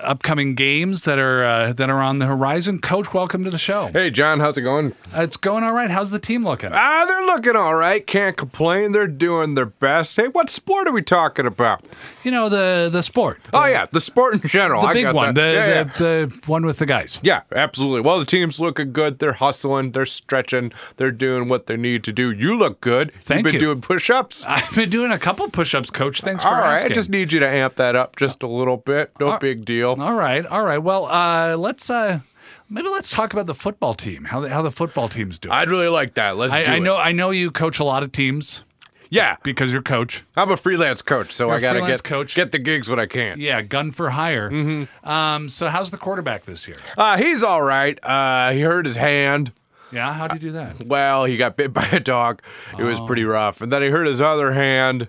[0.00, 2.80] upcoming games that are uh, that are on the horizon.
[2.80, 3.88] Coach, welcome to the show.
[3.92, 4.94] Hey, John, how's it going?
[5.14, 5.90] Uh, it's going all right.
[5.90, 6.70] How's the team looking?
[6.72, 8.06] Ah, they're looking all right.
[8.06, 8.92] Can't complain.
[8.92, 10.16] They're doing their best.
[10.16, 11.84] Hey, what sport are we talking about?
[12.24, 13.40] You know the the sport.
[13.52, 14.80] oh, yeah, the sport in general.
[14.80, 15.82] the I big got one, the, yeah, yeah.
[15.84, 17.20] the the one with the guys.
[17.22, 18.00] Yeah, absolutely.
[18.00, 19.18] Well, the team's looking good.
[19.18, 19.92] They're hustling.
[19.92, 20.72] They're stretching.
[20.96, 22.30] They're doing what they need to do.
[22.30, 23.12] You look good.
[23.22, 23.60] Thank You've been you.
[23.60, 24.44] doing push-ups.
[24.46, 26.20] I've been doing a couple push-ups, Coach.
[26.22, 26.92] Thanks for All right, asking.
[26.92, 29.12] I just need you to amp that up just a little bit.
[29.18, 29.96] Don't All- big deal.
[29.98, 30.78] All right, all right.
[30.78, 32.20] Well, uh, let's uh,
[32.68, 34.24] maybe let's talk about the football team.
[34.24, 35.52] How the, how the football team's doing.
[35.52, 36.36] I'd really like that.
[36.36, 36.80] Let's I, do I it.
[36.80, 38.62] know I know you coach a lot of teams
[39.08, 40.24] Yeah, because you're coach.
[40.36, 42.34] I'm a freelance coach, so You're I gotta get coach.
[42.36, 43.40] get the gigs when I can.
[43.40, 44.50] Yeah, gun for hire.
[44.50, 45.08] Mm-hmm.
[45.08, 46.76] Um, so how's the quarterback this year?
[46.96, 47.98] Uh, he's all right.
[48.04, 49.52] Uh, he hurt his hand.
[49.92, 50.86] Yeah, how would you do that?
[50.86, 52.40] Well, he got bit by a dog.
[52.78, 53.60] It was pretty rough.
[53.60, 55.08] And then he hurt his other hand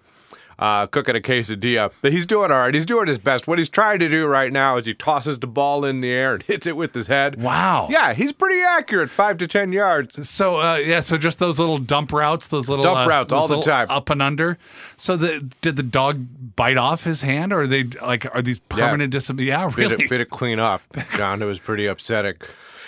[0.62, 1.92] uh, cooking a quesadilla.
[2.02, 2.74] But he's doing all right.
[2.74, 3.48] He's doing his best.
[3.48, 6.36] What he's trying to do right now is he tosses the ball in the air
[6.36, 7.42] and hits it with his head.
[7.42, 7.88] Wow.
[7.90, 10.30] Yeah, he's pretty accurate, five to 10 yards.
[10.30, 13.48] So uh, yeah, so just those little dump routes, those little Dump uh, routes all
[13.48, 13.88] the little time.
[13.90, 14.58] up and under.
[14.98, 18.60] So the did the dog bite off his hand, or are they like are these
[18.60, 19.48] permanent disabilities?
[19.50, 20.04] Yeah, Bit, really.
[20.06, 20.82] it, bit it clean up.
[21.18, 22.36] John, it was pretty upsetting.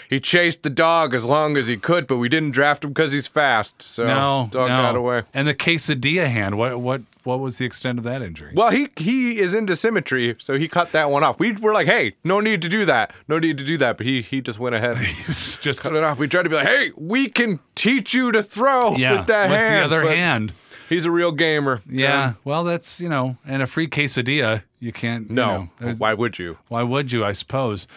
[0.10, 3.12] He chased the dog as long as he could, but we didn't draft him because
[3.12, 3.82] he's fast.
[3.82, 4.82] So no, dog no.
[4.82, 5.24] got away.
[5.34, 6.58] And the quesadilla hand.
[6.58, 8.52] What what what was the extent of that injury?
[8.56, 11.40] Well, he he is into symmetry, so he cut that one off.
[11.40, 13.14] We were like, hey, no need to do that.
[13.28, 13.98] No need to do that.
[13.98, 14.98] But he he just went ahead.
[15.04, 16.18] He was just cut it off.
[16.18, 19.50] We tried to be like, hey, we can teach you to throw yeah with that
[19.50, 19.92] hand.
[19.92, 20.54] the other hand.
[20.90, 21.82] He's a real gamer.
[21.90, 22.34] Yeah.
[22.44, 24.64] Well, that's you know, and a free quesadilla.
[24.80, 25.30] You can't.
[25.30, 25.70] you No.
[25.80, 26.58] know, Why would you?
[26.68, 27.24] Why would you?
[27.24, 27.88] I suppose.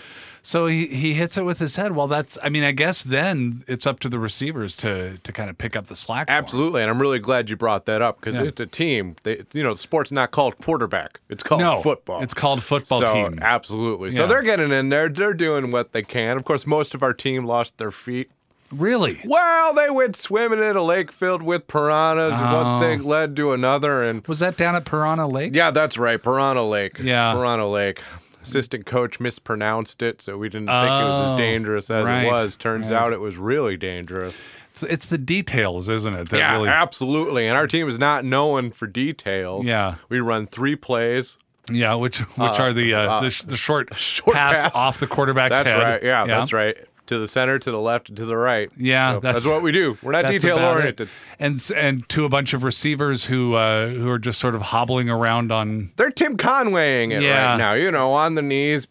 [0.46, 1.96] So he, he hits it with his head.
[1.96, 2.38] Well, that's.
[2.40, 5.74] I mean, I guess then it's up to the receivers to to kind of pick
[5.74, 6.26] up the slack.
[6.30, 8.44] Absolutely, and I'm really glad you brought that up because Yeah.
[8.44, 9.16] it's a team.
[9.24, 12.22] They, you know, the sport's not called quarterback; it's called No, football.
[12.22, 13.40] it's called football so, team.
[13.42, 14.10] Absolutely.
[14.10, 14.18] Yeah.
[14.18, 15.08] So they're getting in there.
[15.08, 16.36] They're doing what they can.
[16.36, 18.28] Of course, most of our team lost their feet.
[18.72, 19.20] Really?
[19.24, 22.62] Well, they went swimming in a lake filled with piranhas, and Oh.
[22.62, 25.54] one thing led to another, and Was that down at Piranha Lake?
[25.56, 26.98] yeah, that's right, Piranha Lake.
[27.00, 27.32] Yeah.
[27.32, 28.00] Piranha Lake.
[28.46, 32.24] Assistant coach mispronounced it, so we didn't think it was Oh, as dangerous as right,
[32.24, 32.56] it was.
[32.56, 32.96] Turns right.
[33.02, 34.38] out it was really dangerous.
[34.70, 36.28] It's, it's the details, isn't it?
[36.28, 36.68] That yeah, really.
[36.68, 37.46] absolutely.
[37.48, 39.66] And our team is not known for details.
[39.66, 39.94] Yeah.
[40.08, 41.38] we run three plays.
[41.70, 44.72] Yeah, which which are the uh, the, sh- the short, short pass, pass.
[44.74, 45.82] off the quarterback's That's head.
[45.82, 46.02] right.
[46.02, 46.76] Yeah, that's right.
[47.06, 48.70] To the center, to the left, and to the right.
[48.76, 49.96] Yeah, So that's- that's, what we do.
[50.02, 51.08] We're not detail oriented.
[51.38, 55.08] And and to a bunch of receivers who uh, who are just sort of hobbling
[55.08, 57.50] around on They're Tim Conwaying it Yeah.
[57.50, 57.72] right now.
[57.74, 58.88] You know, on the knees,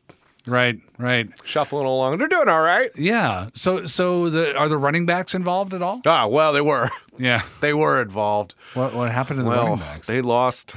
[0.47, 2.17] right right shuffling along.
[2.19, 2.89] They're doing all right.
[2.95, 3.49] yeah.
[3.53, 6.01] So so the are the running backs involved at all?
[6.05, 6.89] Ah, well, they were.
[7.17, 7.41] Yeah.
[7.61, 8.55] They were involved.
[8.75, 10.07] What what happened to the Well, running backs?
[10.07, 10.75] they lost.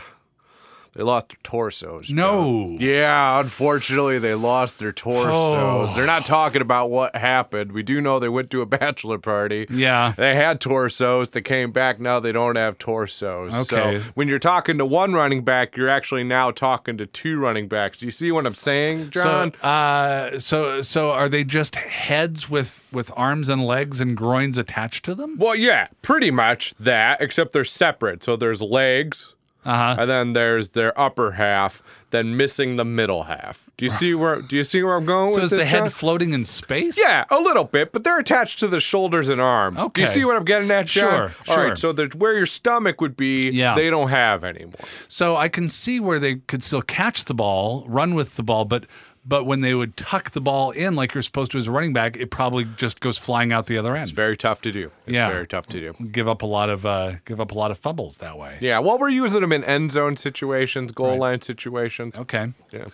[0.99, 2.11] They lost their torsos.
[2.11, 2.77] No.
[2.77, 2.79] John.
[2.81, 5.33] Yeah, unfortunately, they lost their torsos.
[5.33, 5.93] Oh.
[5.95, 7.71] They're not talking about what happened.
[7.71, 9.69] We do know they went to a bachelor party.
[9.71, 10.13] Yeah.
[10.17, 11.31] They had torsos.
[11.31, 12.01] They came back.
[12.01, 13.55] Now they don't have torsos.
[13.55, 14.01] Okay.
[14.01, 17.69] So when you're talking to one running back, you're actually now talking to two running
[17.69, 17.99] backs.
[17.99, 19.53] Do you see what I'm saying, John?
[19.53, 24.59] So, uh, so so are they just heads with with arms and legs and groins
[24.59, 25.37] attached to them?
[25.39, 28.25] well, yeah, pretty much that, except they're separate.
[28.25, 29.35] So there's legs,
[29.65, 29.97] Uh huh.
[30.03, 33.69] and then there's their upper half, then missing the middle half.
[33.77, 34.41] Do you see where?
[34.41, 35.29] Do you see where I'm going?
[35.29, 35.91] So is the head John?
[35.91, 36.97] floating in space?
[36.99, 39.79] Yeah, a little bit, but they're attached to the shoulders and arms.
[39.79, 39.91] Okay.
[39.93, 41.03] Do you see what I'm getting at, John?
[41.03, 41.69] Sure, All sure.
[41.69, 43.75] right, so where your stomach would be, Yeah.
[43.75, 44.73] they don't have anymore.
[45.09, 48.65] So I can see where they could still catch the ball, run with the ball,
[48.65, 48.85] but
[49.29, 51.93] but when they would tuck the ball in like you're supposed to as a running
[51.93, 54.05] back, it probably just goes flying out the other end.
[54.09, 54.91] It's Very tough to do.
[55.07, 55.31] It's Yeah.
[55.31, 56.07] very tough to do.
[56.11, 58.57] Give up a lot of uh, give up a lot of fumbles that way.
[58.61, 62.15] Yeah, well, we're using them in end zone situations, goal line situations.
[62.17, 62.53] Okay.
[62.73, 62.87] Yeah.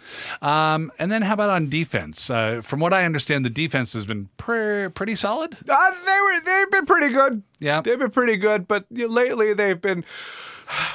[0.42, 2.28] Um, and then how about on defense?
[2.28, 5.56] Uh, from what I understand, the defense has been pre- pretty solid.
[5.68, 7.42] Uh, they were they've been pretty good.
[7.60, 7.80] Yeah.
[7.80, 10.04] They've been pretty good, but you know, lately they've been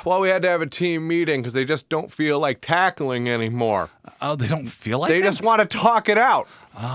[0.06, 3.30] well, we had to have a team meeting because they just don't feel like tackling
[3.30, 3.90] anymore.
[4.22, 6.48] Oh, they don't feel like They just want to talk it out.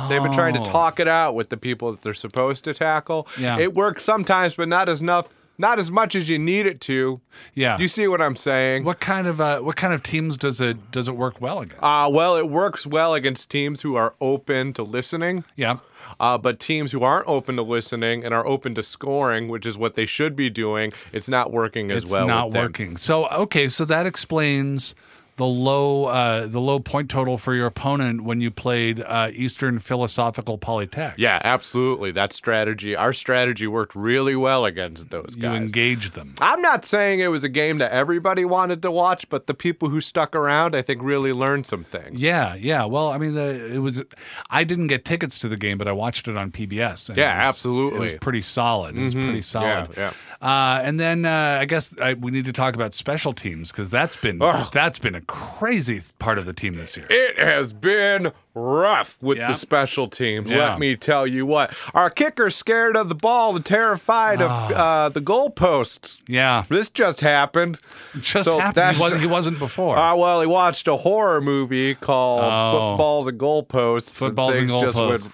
[0.09, 0.65] They've been trying to Oh.
[0.65, 3.29] talk it out with the people that they're supposed to tackle.
[3.39, 3.59] Yeah.
[3.59, 7.21] It works sometimes, but not as enough, not as much as you need it to.
[7.55, 7.79] Yeah.
[7.79, 8.85] You see what I'm saying?
[8.85, 11.83] What kind of uh, what kind of teams does it does it work well against?
[11.83, 15.45] Uh, well, it works well against teams who are open to listening.
[15.57, 15.79] yeah.
[16.21, 19.77] Uh, but teams who aren't open to listening and are open to scoring, which is
[19.79, 22.27] what they should be doing, it's not working as it's well.
[22.27, 22.63] not with them.
[22.65, 22.97] working.
[22.99, 24.95] So okay, so that explains
[25.37, 29.79] the low uh, the low point total for your opponent when you played uh, Eastern
[29.81, 31.15] Philosophical Polytech.
[31.17, 32.13] Yeah, absolutely.
[32.13, 35.57] That strategy, our strategy worked really well against those you guys.
[35.61, 36.35] engage them.
[36.41, 39.89] I'm not saying it was a game that everybody wanted to watch, but the people
[39.89, 42.23] who stuck around, I think, really learned some things.
[42.23, 42.85] Yeah, yeah.
[42.85, 44.05] Well, I mean, the, it was.
[44.51, 47.17] I didn't get tickets to the game, but I watched it on PBS.
[47.17, 47.91] Yeah, it was- absolutely.
[47.95, 48.03] Mm-hmm.
[48.05, 48.97] It was pretty solid.
[48.97, 49.89] It was pretty solid.
[49.97, 50.13] yeah.
[50.41, 53.89] Uh, and then uh, I guess I, we need to talk about special teams because
[53.89, 54.39] that's been
[54.73, 57.07] that's been a crazy part of the team this year.
[57.11, 59.49] It has been rough with Yeah.
[59.49, 60.51] the special teams.
[60.51, 60.71] Yeah.
[60.71, 61.75] Let me tell you what.
[61.93, 66.21] Our kicker's scared of the ball and terrified of uh, the goalposts.
[66.29, 67.79] Yeah, This just happened.
[68.21, 68.75] just So happened.
[68.77, 69.97] that's- He wasn't, he wasn't before.
[69.99, 72.91] Uh, well, he watched a horror movie called Oh.
[72.93, 74.13] Footballs and Goalposts.
[74.15, 75.31] Footballs and things just Goalposts.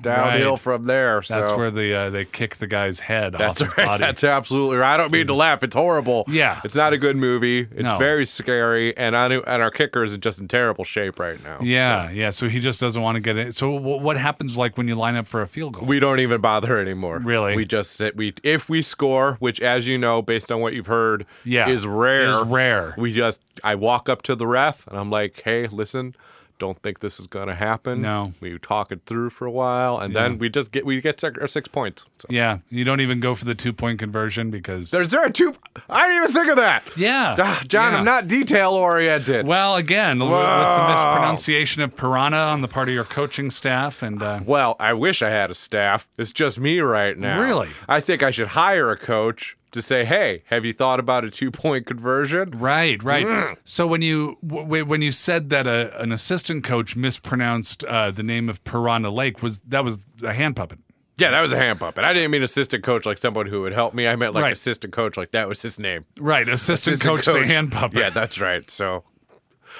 [0.00, 0.60] Downhill Right.
[0.60, 1.22] from there.
[1.28, 3.86] that's where the uh, they kick the guy's head That's off his right.
[3.86, 4.00] body.
[4.02, 4.94] That's absolutely right.
[4.94, 5.62] I don't mean to laugh.
[5.62, 6.24] It's horrible.
[6.28, 6.60] Yeah.
[6.64, 7.60] It's not a good movie.
[7.60, 7.98] It's No.
[7.98, 11.58] very scary, and I knew, and our kicker is just in terrible shape right now.
[11.62, 12.30] yeah, yeah.
[12.30, 13.54] So he just doesn't want to get it.
[13.54, 15.86] So w- what happens like when you line up for a field goal?
[15.86, 17.20] We don't even bother anymore.
[17.22, 17.56] Really?
[17.56, 18.16] We just sit.
[18.16, 21.68] We if we score, which as you know, based on what you've heard, Yeah.
[21.68, 22.30] is rare.
[22.30, 22.94] Is rare.
[22.96, 26.14] We just I walk up to the ref and I'm like, hey, listen.
[26.58, 28.02] Don't think this is gonna happen.
[28.02, 28.32] No.
[28.40, 31.38] we talk it through for a while, and then we just get we get six,
[31.40, 32.04] our six points.
[32.18, 32.26] So.
[32.30, 35.54] yeah, you don't even go for the two point conversion because There's there a two?
[35.88, 36.96] I didn't even think of that.
[36.96, 37.98] yeah, Ah, John, yeah.
[37.98, 39.46] I'm not detail oriented.
[39.46, 44.02] Well, again, with, with the mispronunciation of piranha on the part of your coaching staff,
[44.02, 46.08] and uh, Well, I wish I had a staff.
[46.18, 47.40] It's just me right now.
[47.40, 47.68] Really?
[47.88, 51.30] I think I should hire a coach to say, "Hey, have you thought about a
[51.30, 53.26] two-point conversion?" right, right.
[53.26, 53.56] Mm.
[53.64, 58.22] So when you w- when you said that a, an assistant coach mispronounced uh, the
[58.22, 60.78] name of Piranha Lake, was that was a hand puppet?
[61.16, 62.04] Yeah, that was a hand puppet.
[62.04, 64.06] I didn't mean assistant coach like someone who would help me.
[64.06, 64.52] I meant like Right.
[64.52, 66.04] assistant coach like that was his name.
[66.18, 67.98] Right, assistant, Assistant coach, the hand puppet.
[67.98, 68.70] Yeah, that's right.
[68.70, 69.02] So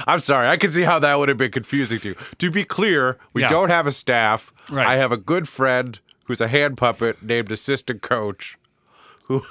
[0.06, 0.48] I'm sorry.
[0.48, 2.14] I can see how that would have been confusing to you.
[2.38, 3.48] To be clear, we Yeah.
[3.48, 4.52] don't have a staff.
[4.68, 4.86] Right.
[4.86, 8.58] I have a good friend who's a hand puppet named assistant coach
[9.26, 9.42] who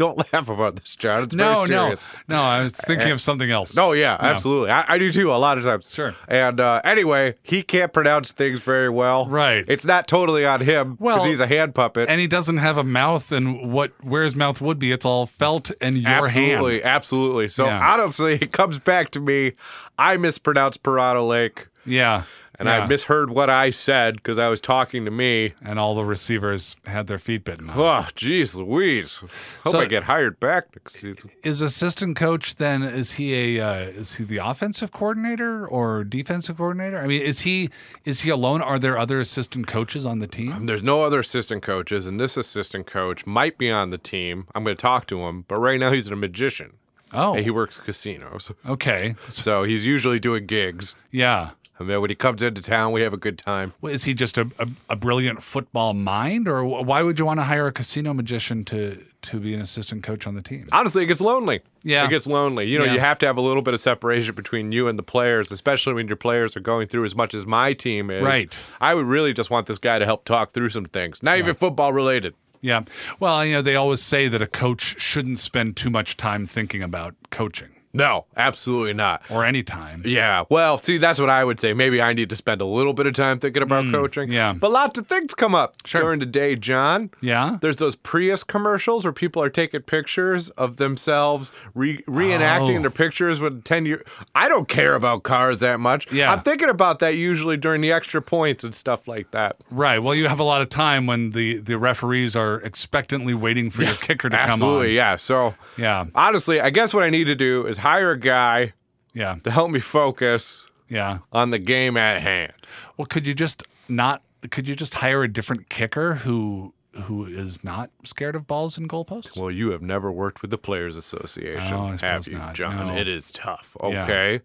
[0.00, 1.24] don't laugh about this, John.
[1.24, 2.06] It's no, very no, serious.
[2.28, 2.40] no.
[2.40, 3.76] I was thinking of something else.
[3.76, 4.70] No, yeah, absolutely.
[4.70, 5.30] I, I do too.
[5.30, 5.88] A lot of times.
[5.90, 6.14] Sure.
[6.28, 9.26] And uh, anyway, he can't pronounce things very well.
[9.26, 9.64] Right.
[9.68, 12.08] It's not totally on him because Well, he's a hand puppet.
[12.08, 15.26] and he doesn't have a mouth, and what where his mouth would be, it's all
[15.26, 16.84] felt and your absolutely, hand.
[16.86, 17.48] absolutely.
[17.48, 17.92] So Yeah.
[17.92, 19.52] honestly, it comes back to me.
[19.98, 22.22] I mispronounced Parado Lake, Yeah,
[22.60, 22.84] and yeah.
[22.84, 25.54] I misheard what I said because I was talking to me.
[25.64, 27.70] and all the receivers had their feet bitten.
[27.70, 27.76] off.
[27.76, 29.16] Oh, jeez, Louise.
[29.64, 31.30] Hope So- I get hired back next season.
[31.42, 32.82] Is assistant coach then?
[32.84, 36.98] Is he a uh, is he the offensive coordinator or defensive coordinator?
[36.98, 37.70] I mean, is he
[38.04, 38.62] is he alone?
[38.62, 40.66] Are there other assistant coaches on the team?
[40.66, 44.46] There's no other assistant coaches, and this assistant coach might be on the team.
[44.54, 46.74] I'm going to talk to him, but right now he's a magician.
[47.12, 48.52] Oh, And he works casinos.
[48.64, 50.94] okay, So he's usually doing gigs.
[51.10, 51.50] yeah.
[51.80, 53.72] And then when he comes into town, we have a good time.
[53.80, 57.40] Well, Is he just a, a, a brilliant football mind, or why would you want
[57.40, 60.66] to hire a casino magician to to be an assistant coach on the team?
[60.72, 61.60] Honestly, it gets lonely.
[61.82, 62.04] Yeah.
[62.04, 62.66] It gets lonely.
[62.66, 62.94] You know, Yeah.
[62.94, 65.92] you have to have a little bit of separation between you and the players, especially
[65.94, 68.22] when your players are going through as much as my team is.
[68.22, 68.54] Right.
[68.80, 71.54] I would really just want this guy to help talk through some things, not even
[71.54, 72.34] football related.
[72.62, 72.82] Yeah.
[73.20, 76.82] Well, you know, they always say that a coach shouldn't spend too much time thinking
[76.82, 79.22] about coaching No, absolutely not.
[79.30, 80.02] or any time.
[80.04, 81.72] Yeah, well, see, that's what I would say.
[81.72, 84.24] Maybe I need to spend a little bit of time thinking about coaching.
[84.28, 84.52] Mm, yeah.
[84.52, 86.02] But lots of things come up Sure.
[86.02, 87.10] during the day, John.
[87.20, 87.58] Yeah.
[87.60, 92.82] There's those Prius commercials where people are taking pictures of themselves, re- reenacting Oh.
[92.82, 94.04] their pictures with 10 year.
[94.34, 96.10] I don't care about cars that much.
[96.12, 96.32] Yeah.
[96.32, 99.56] I'm thinking about that usually during the extra points and stuff like that.
[99.70, 99.98] Right.
[99.98, 103.82] Well, you have a lot of time when the, the referees are expectantly waiting for
[103.82, 105.16] your kicker to come Absolutely, yeah.
[105.16, 106.04] So, Yeah.
[106.14, 108.72] honestly, I guess what I need to do is hire a guy
[109.14, 109.36] Yeah.
[109.44, 111.18] to help me focus Yeah.
[111.32, 112.52] on the game at hand.
[112.96, 114.22] Well, could you just not?
[114.50, 116.72] Could you just hire a different kicker who
[117.04, 119.36] who is not scared of balls and goalposts?
[119.40, 122.88] Well, you have never worked with the Players Association, Oh, I have you, not, John?
[122.88, 122.96] no.
[122.96, 123.76] It is tough.
[123.80, 124.38] Okay, yeah.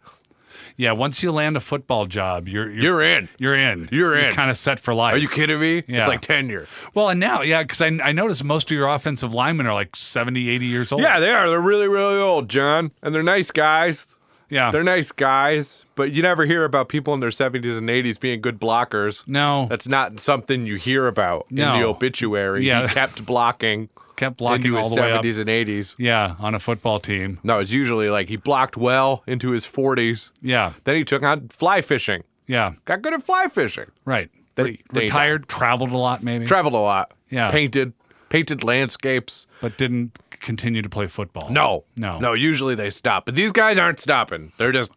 [0.77, 3.29] Yeah, once you land a football job, you're you're you're in.
[3.37, 3.89] you're in.
[3.91, 4.33] You're in.
[4.33, 5.15] kind of set for life.
[5.15, 5.83] Are you kidding me?
[5.87, 5.99] Yeah.
[5.99, 6.67] It's like tenure.
[6.93, 9.95] Well, and now, yeah, because I, I noticed most of your offensive linemen are like
[9.95, 11.01] 70, 80 years old.
[11.01, 11.49] Yeah, they are.
[11.49, 14.15] They're really, really old, John, and they're nice guys.
[14.49, 14.69] Yeah.
[14.71, 18.41] They're nice guys, but you never hear about people in their 70s and 80s being
[18.41, 19.27] good blockers.
[19.27, 22.65] no, That's not something you hear about in the obituary.
[22.65, 22.87] Yeah.
[22.87, 25.23] He kept blocking kept blocking into all the way up.
[25.23, 25.95] 70s and 80s.
[25.97, 27.39] Yeah, on a football team.
[27.43, 30.31] No, it's usually like he blocked well into his 40s.
[30.41, 32.23] Yeah, Then he took on fly fishing.
[32.47, 33.91] yeah, Got good at fly fishing.
[34.05, 34.29] right.
[34.55, 37.13] Then Re- he- then he retired, traveled a lot, maybe, Traveled a lot.
[37.29, 37.51] Yeah.
[37.51, 37.91] Painted.
[38.29, 39.47] Painted landscapes.
[39.61, 41.49] but didn't continue to play football.
[41.49, 41.83] No.
[41.97, 43.25] no, No, usually they stop.
[43.25, 44.51] But these guys aren't stopping.
[44.57, 44.91] They're just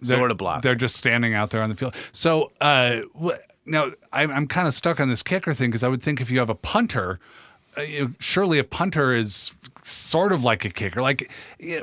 [0.00, 0.62] They're- sort of blocked.
[0.62, 1.94] They're just standing out there on the field.
[2.12, 5.88] So uh, wh- now I'm, I'm kind of stuck on this kicker thing because I
[5.88, 7.20] would think if you have a punter,
[8.20, 9.52] surely a punter is
[9.84, 11.02] sort of like a kicker.
[11.02, 11.30] Like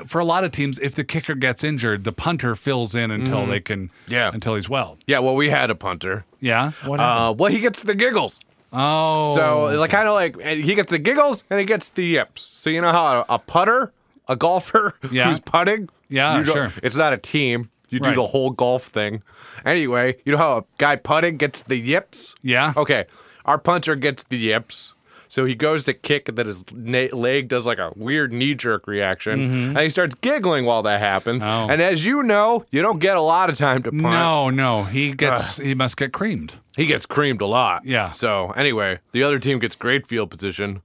[0.06, 3.46] for a lot of teams, if the kicker gets injured, the punter fills in until
[3.46, 4.12] they can, Mm-hmm.
[4.12, 4.30] Yeah.
[4.32, 4.98] until he's well.
[5.06, 6.24] yeah, well, we had a punter.
[6.40, 6.72] Yeah.
[6.84, 7.00] What?
[7.00, 8.40] Uh, well, he gets the giggles.
[8.72, 12.42] oh, So, like, kind of like he gets the giggles and he gets the yips.
[12.42, 13.92] So, you know how a, a putter,
[14.28, 15.28] a golfer Yeah.
[15.28, 16.72] who's putting, Yeah, sure.
[16.82, 17.68] It's not a team.
[17.90, 18.14] You do Right.
[18.16, 19.22] the whole golf thing.
[19.64, 22.34] Anyway, you know how a guy putting gets the yips?
[22.40, 22.72] yeah.
[22.76, 23.04] Okay,
[23.44, 24.94] our punter gets the yips.
[25.30, 28.54] So he goes to kick, and then his na- leg does like a weird knee
[28.56, 29.40] jerk reaction,
[29.76, 31.44] and he starts giggling while that happens.
[31.44, 31.70] Mm-hmm.
[31.70, 31.72] Oh.
[31.72, 34.02] And as you know, you don't get a lot of time to punt.
[34.02, 36.54] No, no, he gets he must get creamed.
[36.76, 37.84] He gets creamed a lot.
[37.86, 38.10] Yeah.
[38.10, 40.82] So anyway, the other team gets great field position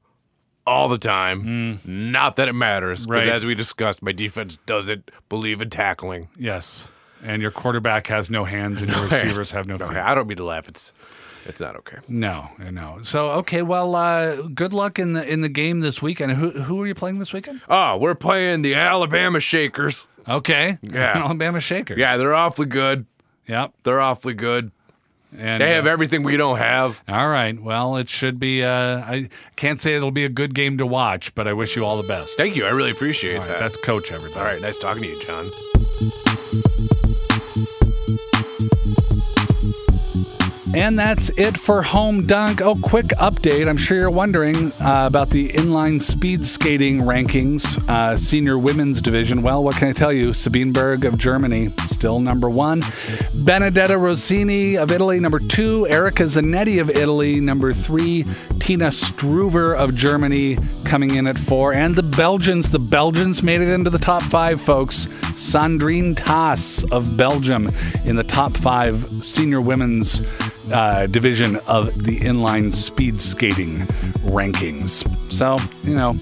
[0.68, 1.80] all the time.
[1.84, 3.28] Not that it matters, because Mm.
[3.28, 3.36] Right.
[3.36, 6.30] as we discussed, my defense doesn't believe in tackling.
[6.38, 6.90] Yes,
[7.24, 9.98] and your quarterback has no hands, and your receivers have no feet.
[9.98, 10.68] I don't mean to laugh.
[10.70, 10.94] It's
[11.46, 11.98] it's not okay.
[12.08, 13.00] No, no.
[13.02, 16.34] So okay, well, uh, good luck in the in the game this weekend.
[16.34, 17.62] Who who are you playing this weekend?
[17.70, 20.08] Oh, we're playing the Alabama Shakers.
[20.28, 21.14] Okay, Yeah.
[21.24, 21.98] Alabama Shakers.
[21.98, 23.06] Yeah, they're awfully good.
[23.48, 23.74] yep.
[23.84, 24.72] They're awfully good.
[25.38, 27.02] And They have uh, everything we don't have.
[27.10, 27.62] all right.
[27.62, 28.64] Well, it should be.
[28.64, 31.84] Uh, I can't say it'll be a good game to watch, but I wish you
[31.86, 32.38] all the best.
[32.38, 32.66] Thank you.
[32.66, 33.60] I really appreciate All right, that.
[33.60, 34.12] that's Coach.
[34.14, 34.40] Everybody.
[34.40, 34.62] all right.
[34.62, 35.52] Nice talking to you, John.
[40.76, 42.60] And that's it for Home Dunk.
[42.60, 43.70] Oh, quick update.
[43.70, 49.42] I'm sure you're wondering uh, about the inline speed skating rankings, uh, senior women's division.
[49.42, 50.34] Well, what can I tell you?
[50.34, 52.82] Sabine Berg of Germany, still number one.
[53.34, 55.88] Benedetta Rossini of Italy, number two.
[55.88, 58.26] Erica Zanetti of Italy, number three.
[58.60, 61.74] Tina Struver of Germany coming in at four.
[61.74, 62.70] And the Belgians.
[62.70, 65.06] The Belgians made it into the top five, folks.
[65.36, 67.72] Sandrine Tas of Belgium
[68.04, 70.22] in the top five senior women's
[70.72, 73.80] uh, division of the inline speed skating
[74.26, 75.04] rankings.
[75.32, 76.18] So, you know,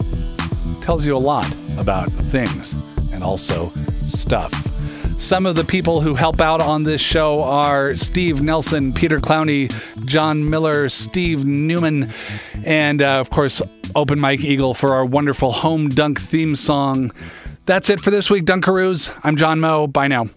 [0.81, 2.73] tells you a lot about things
[3.11, 3.71] and also
[4.05, 4.69] stuff.
[5.17, 9.73] Some of the people who help out on this show are Steve Nelson, Peter Clowney,
[10.05, 12.11] John Miller, Steve Newman,
[12.65, 13.61] and uh, of course,
[13.95, 17.13] Open Mike Eagle for our wonderful home dunk theme song.
[17.65, 19.17] That's it for this week, Dunkaroos.
[19.23, 19.87] I'm John Moe.
[19.87, 20.27] Bye now.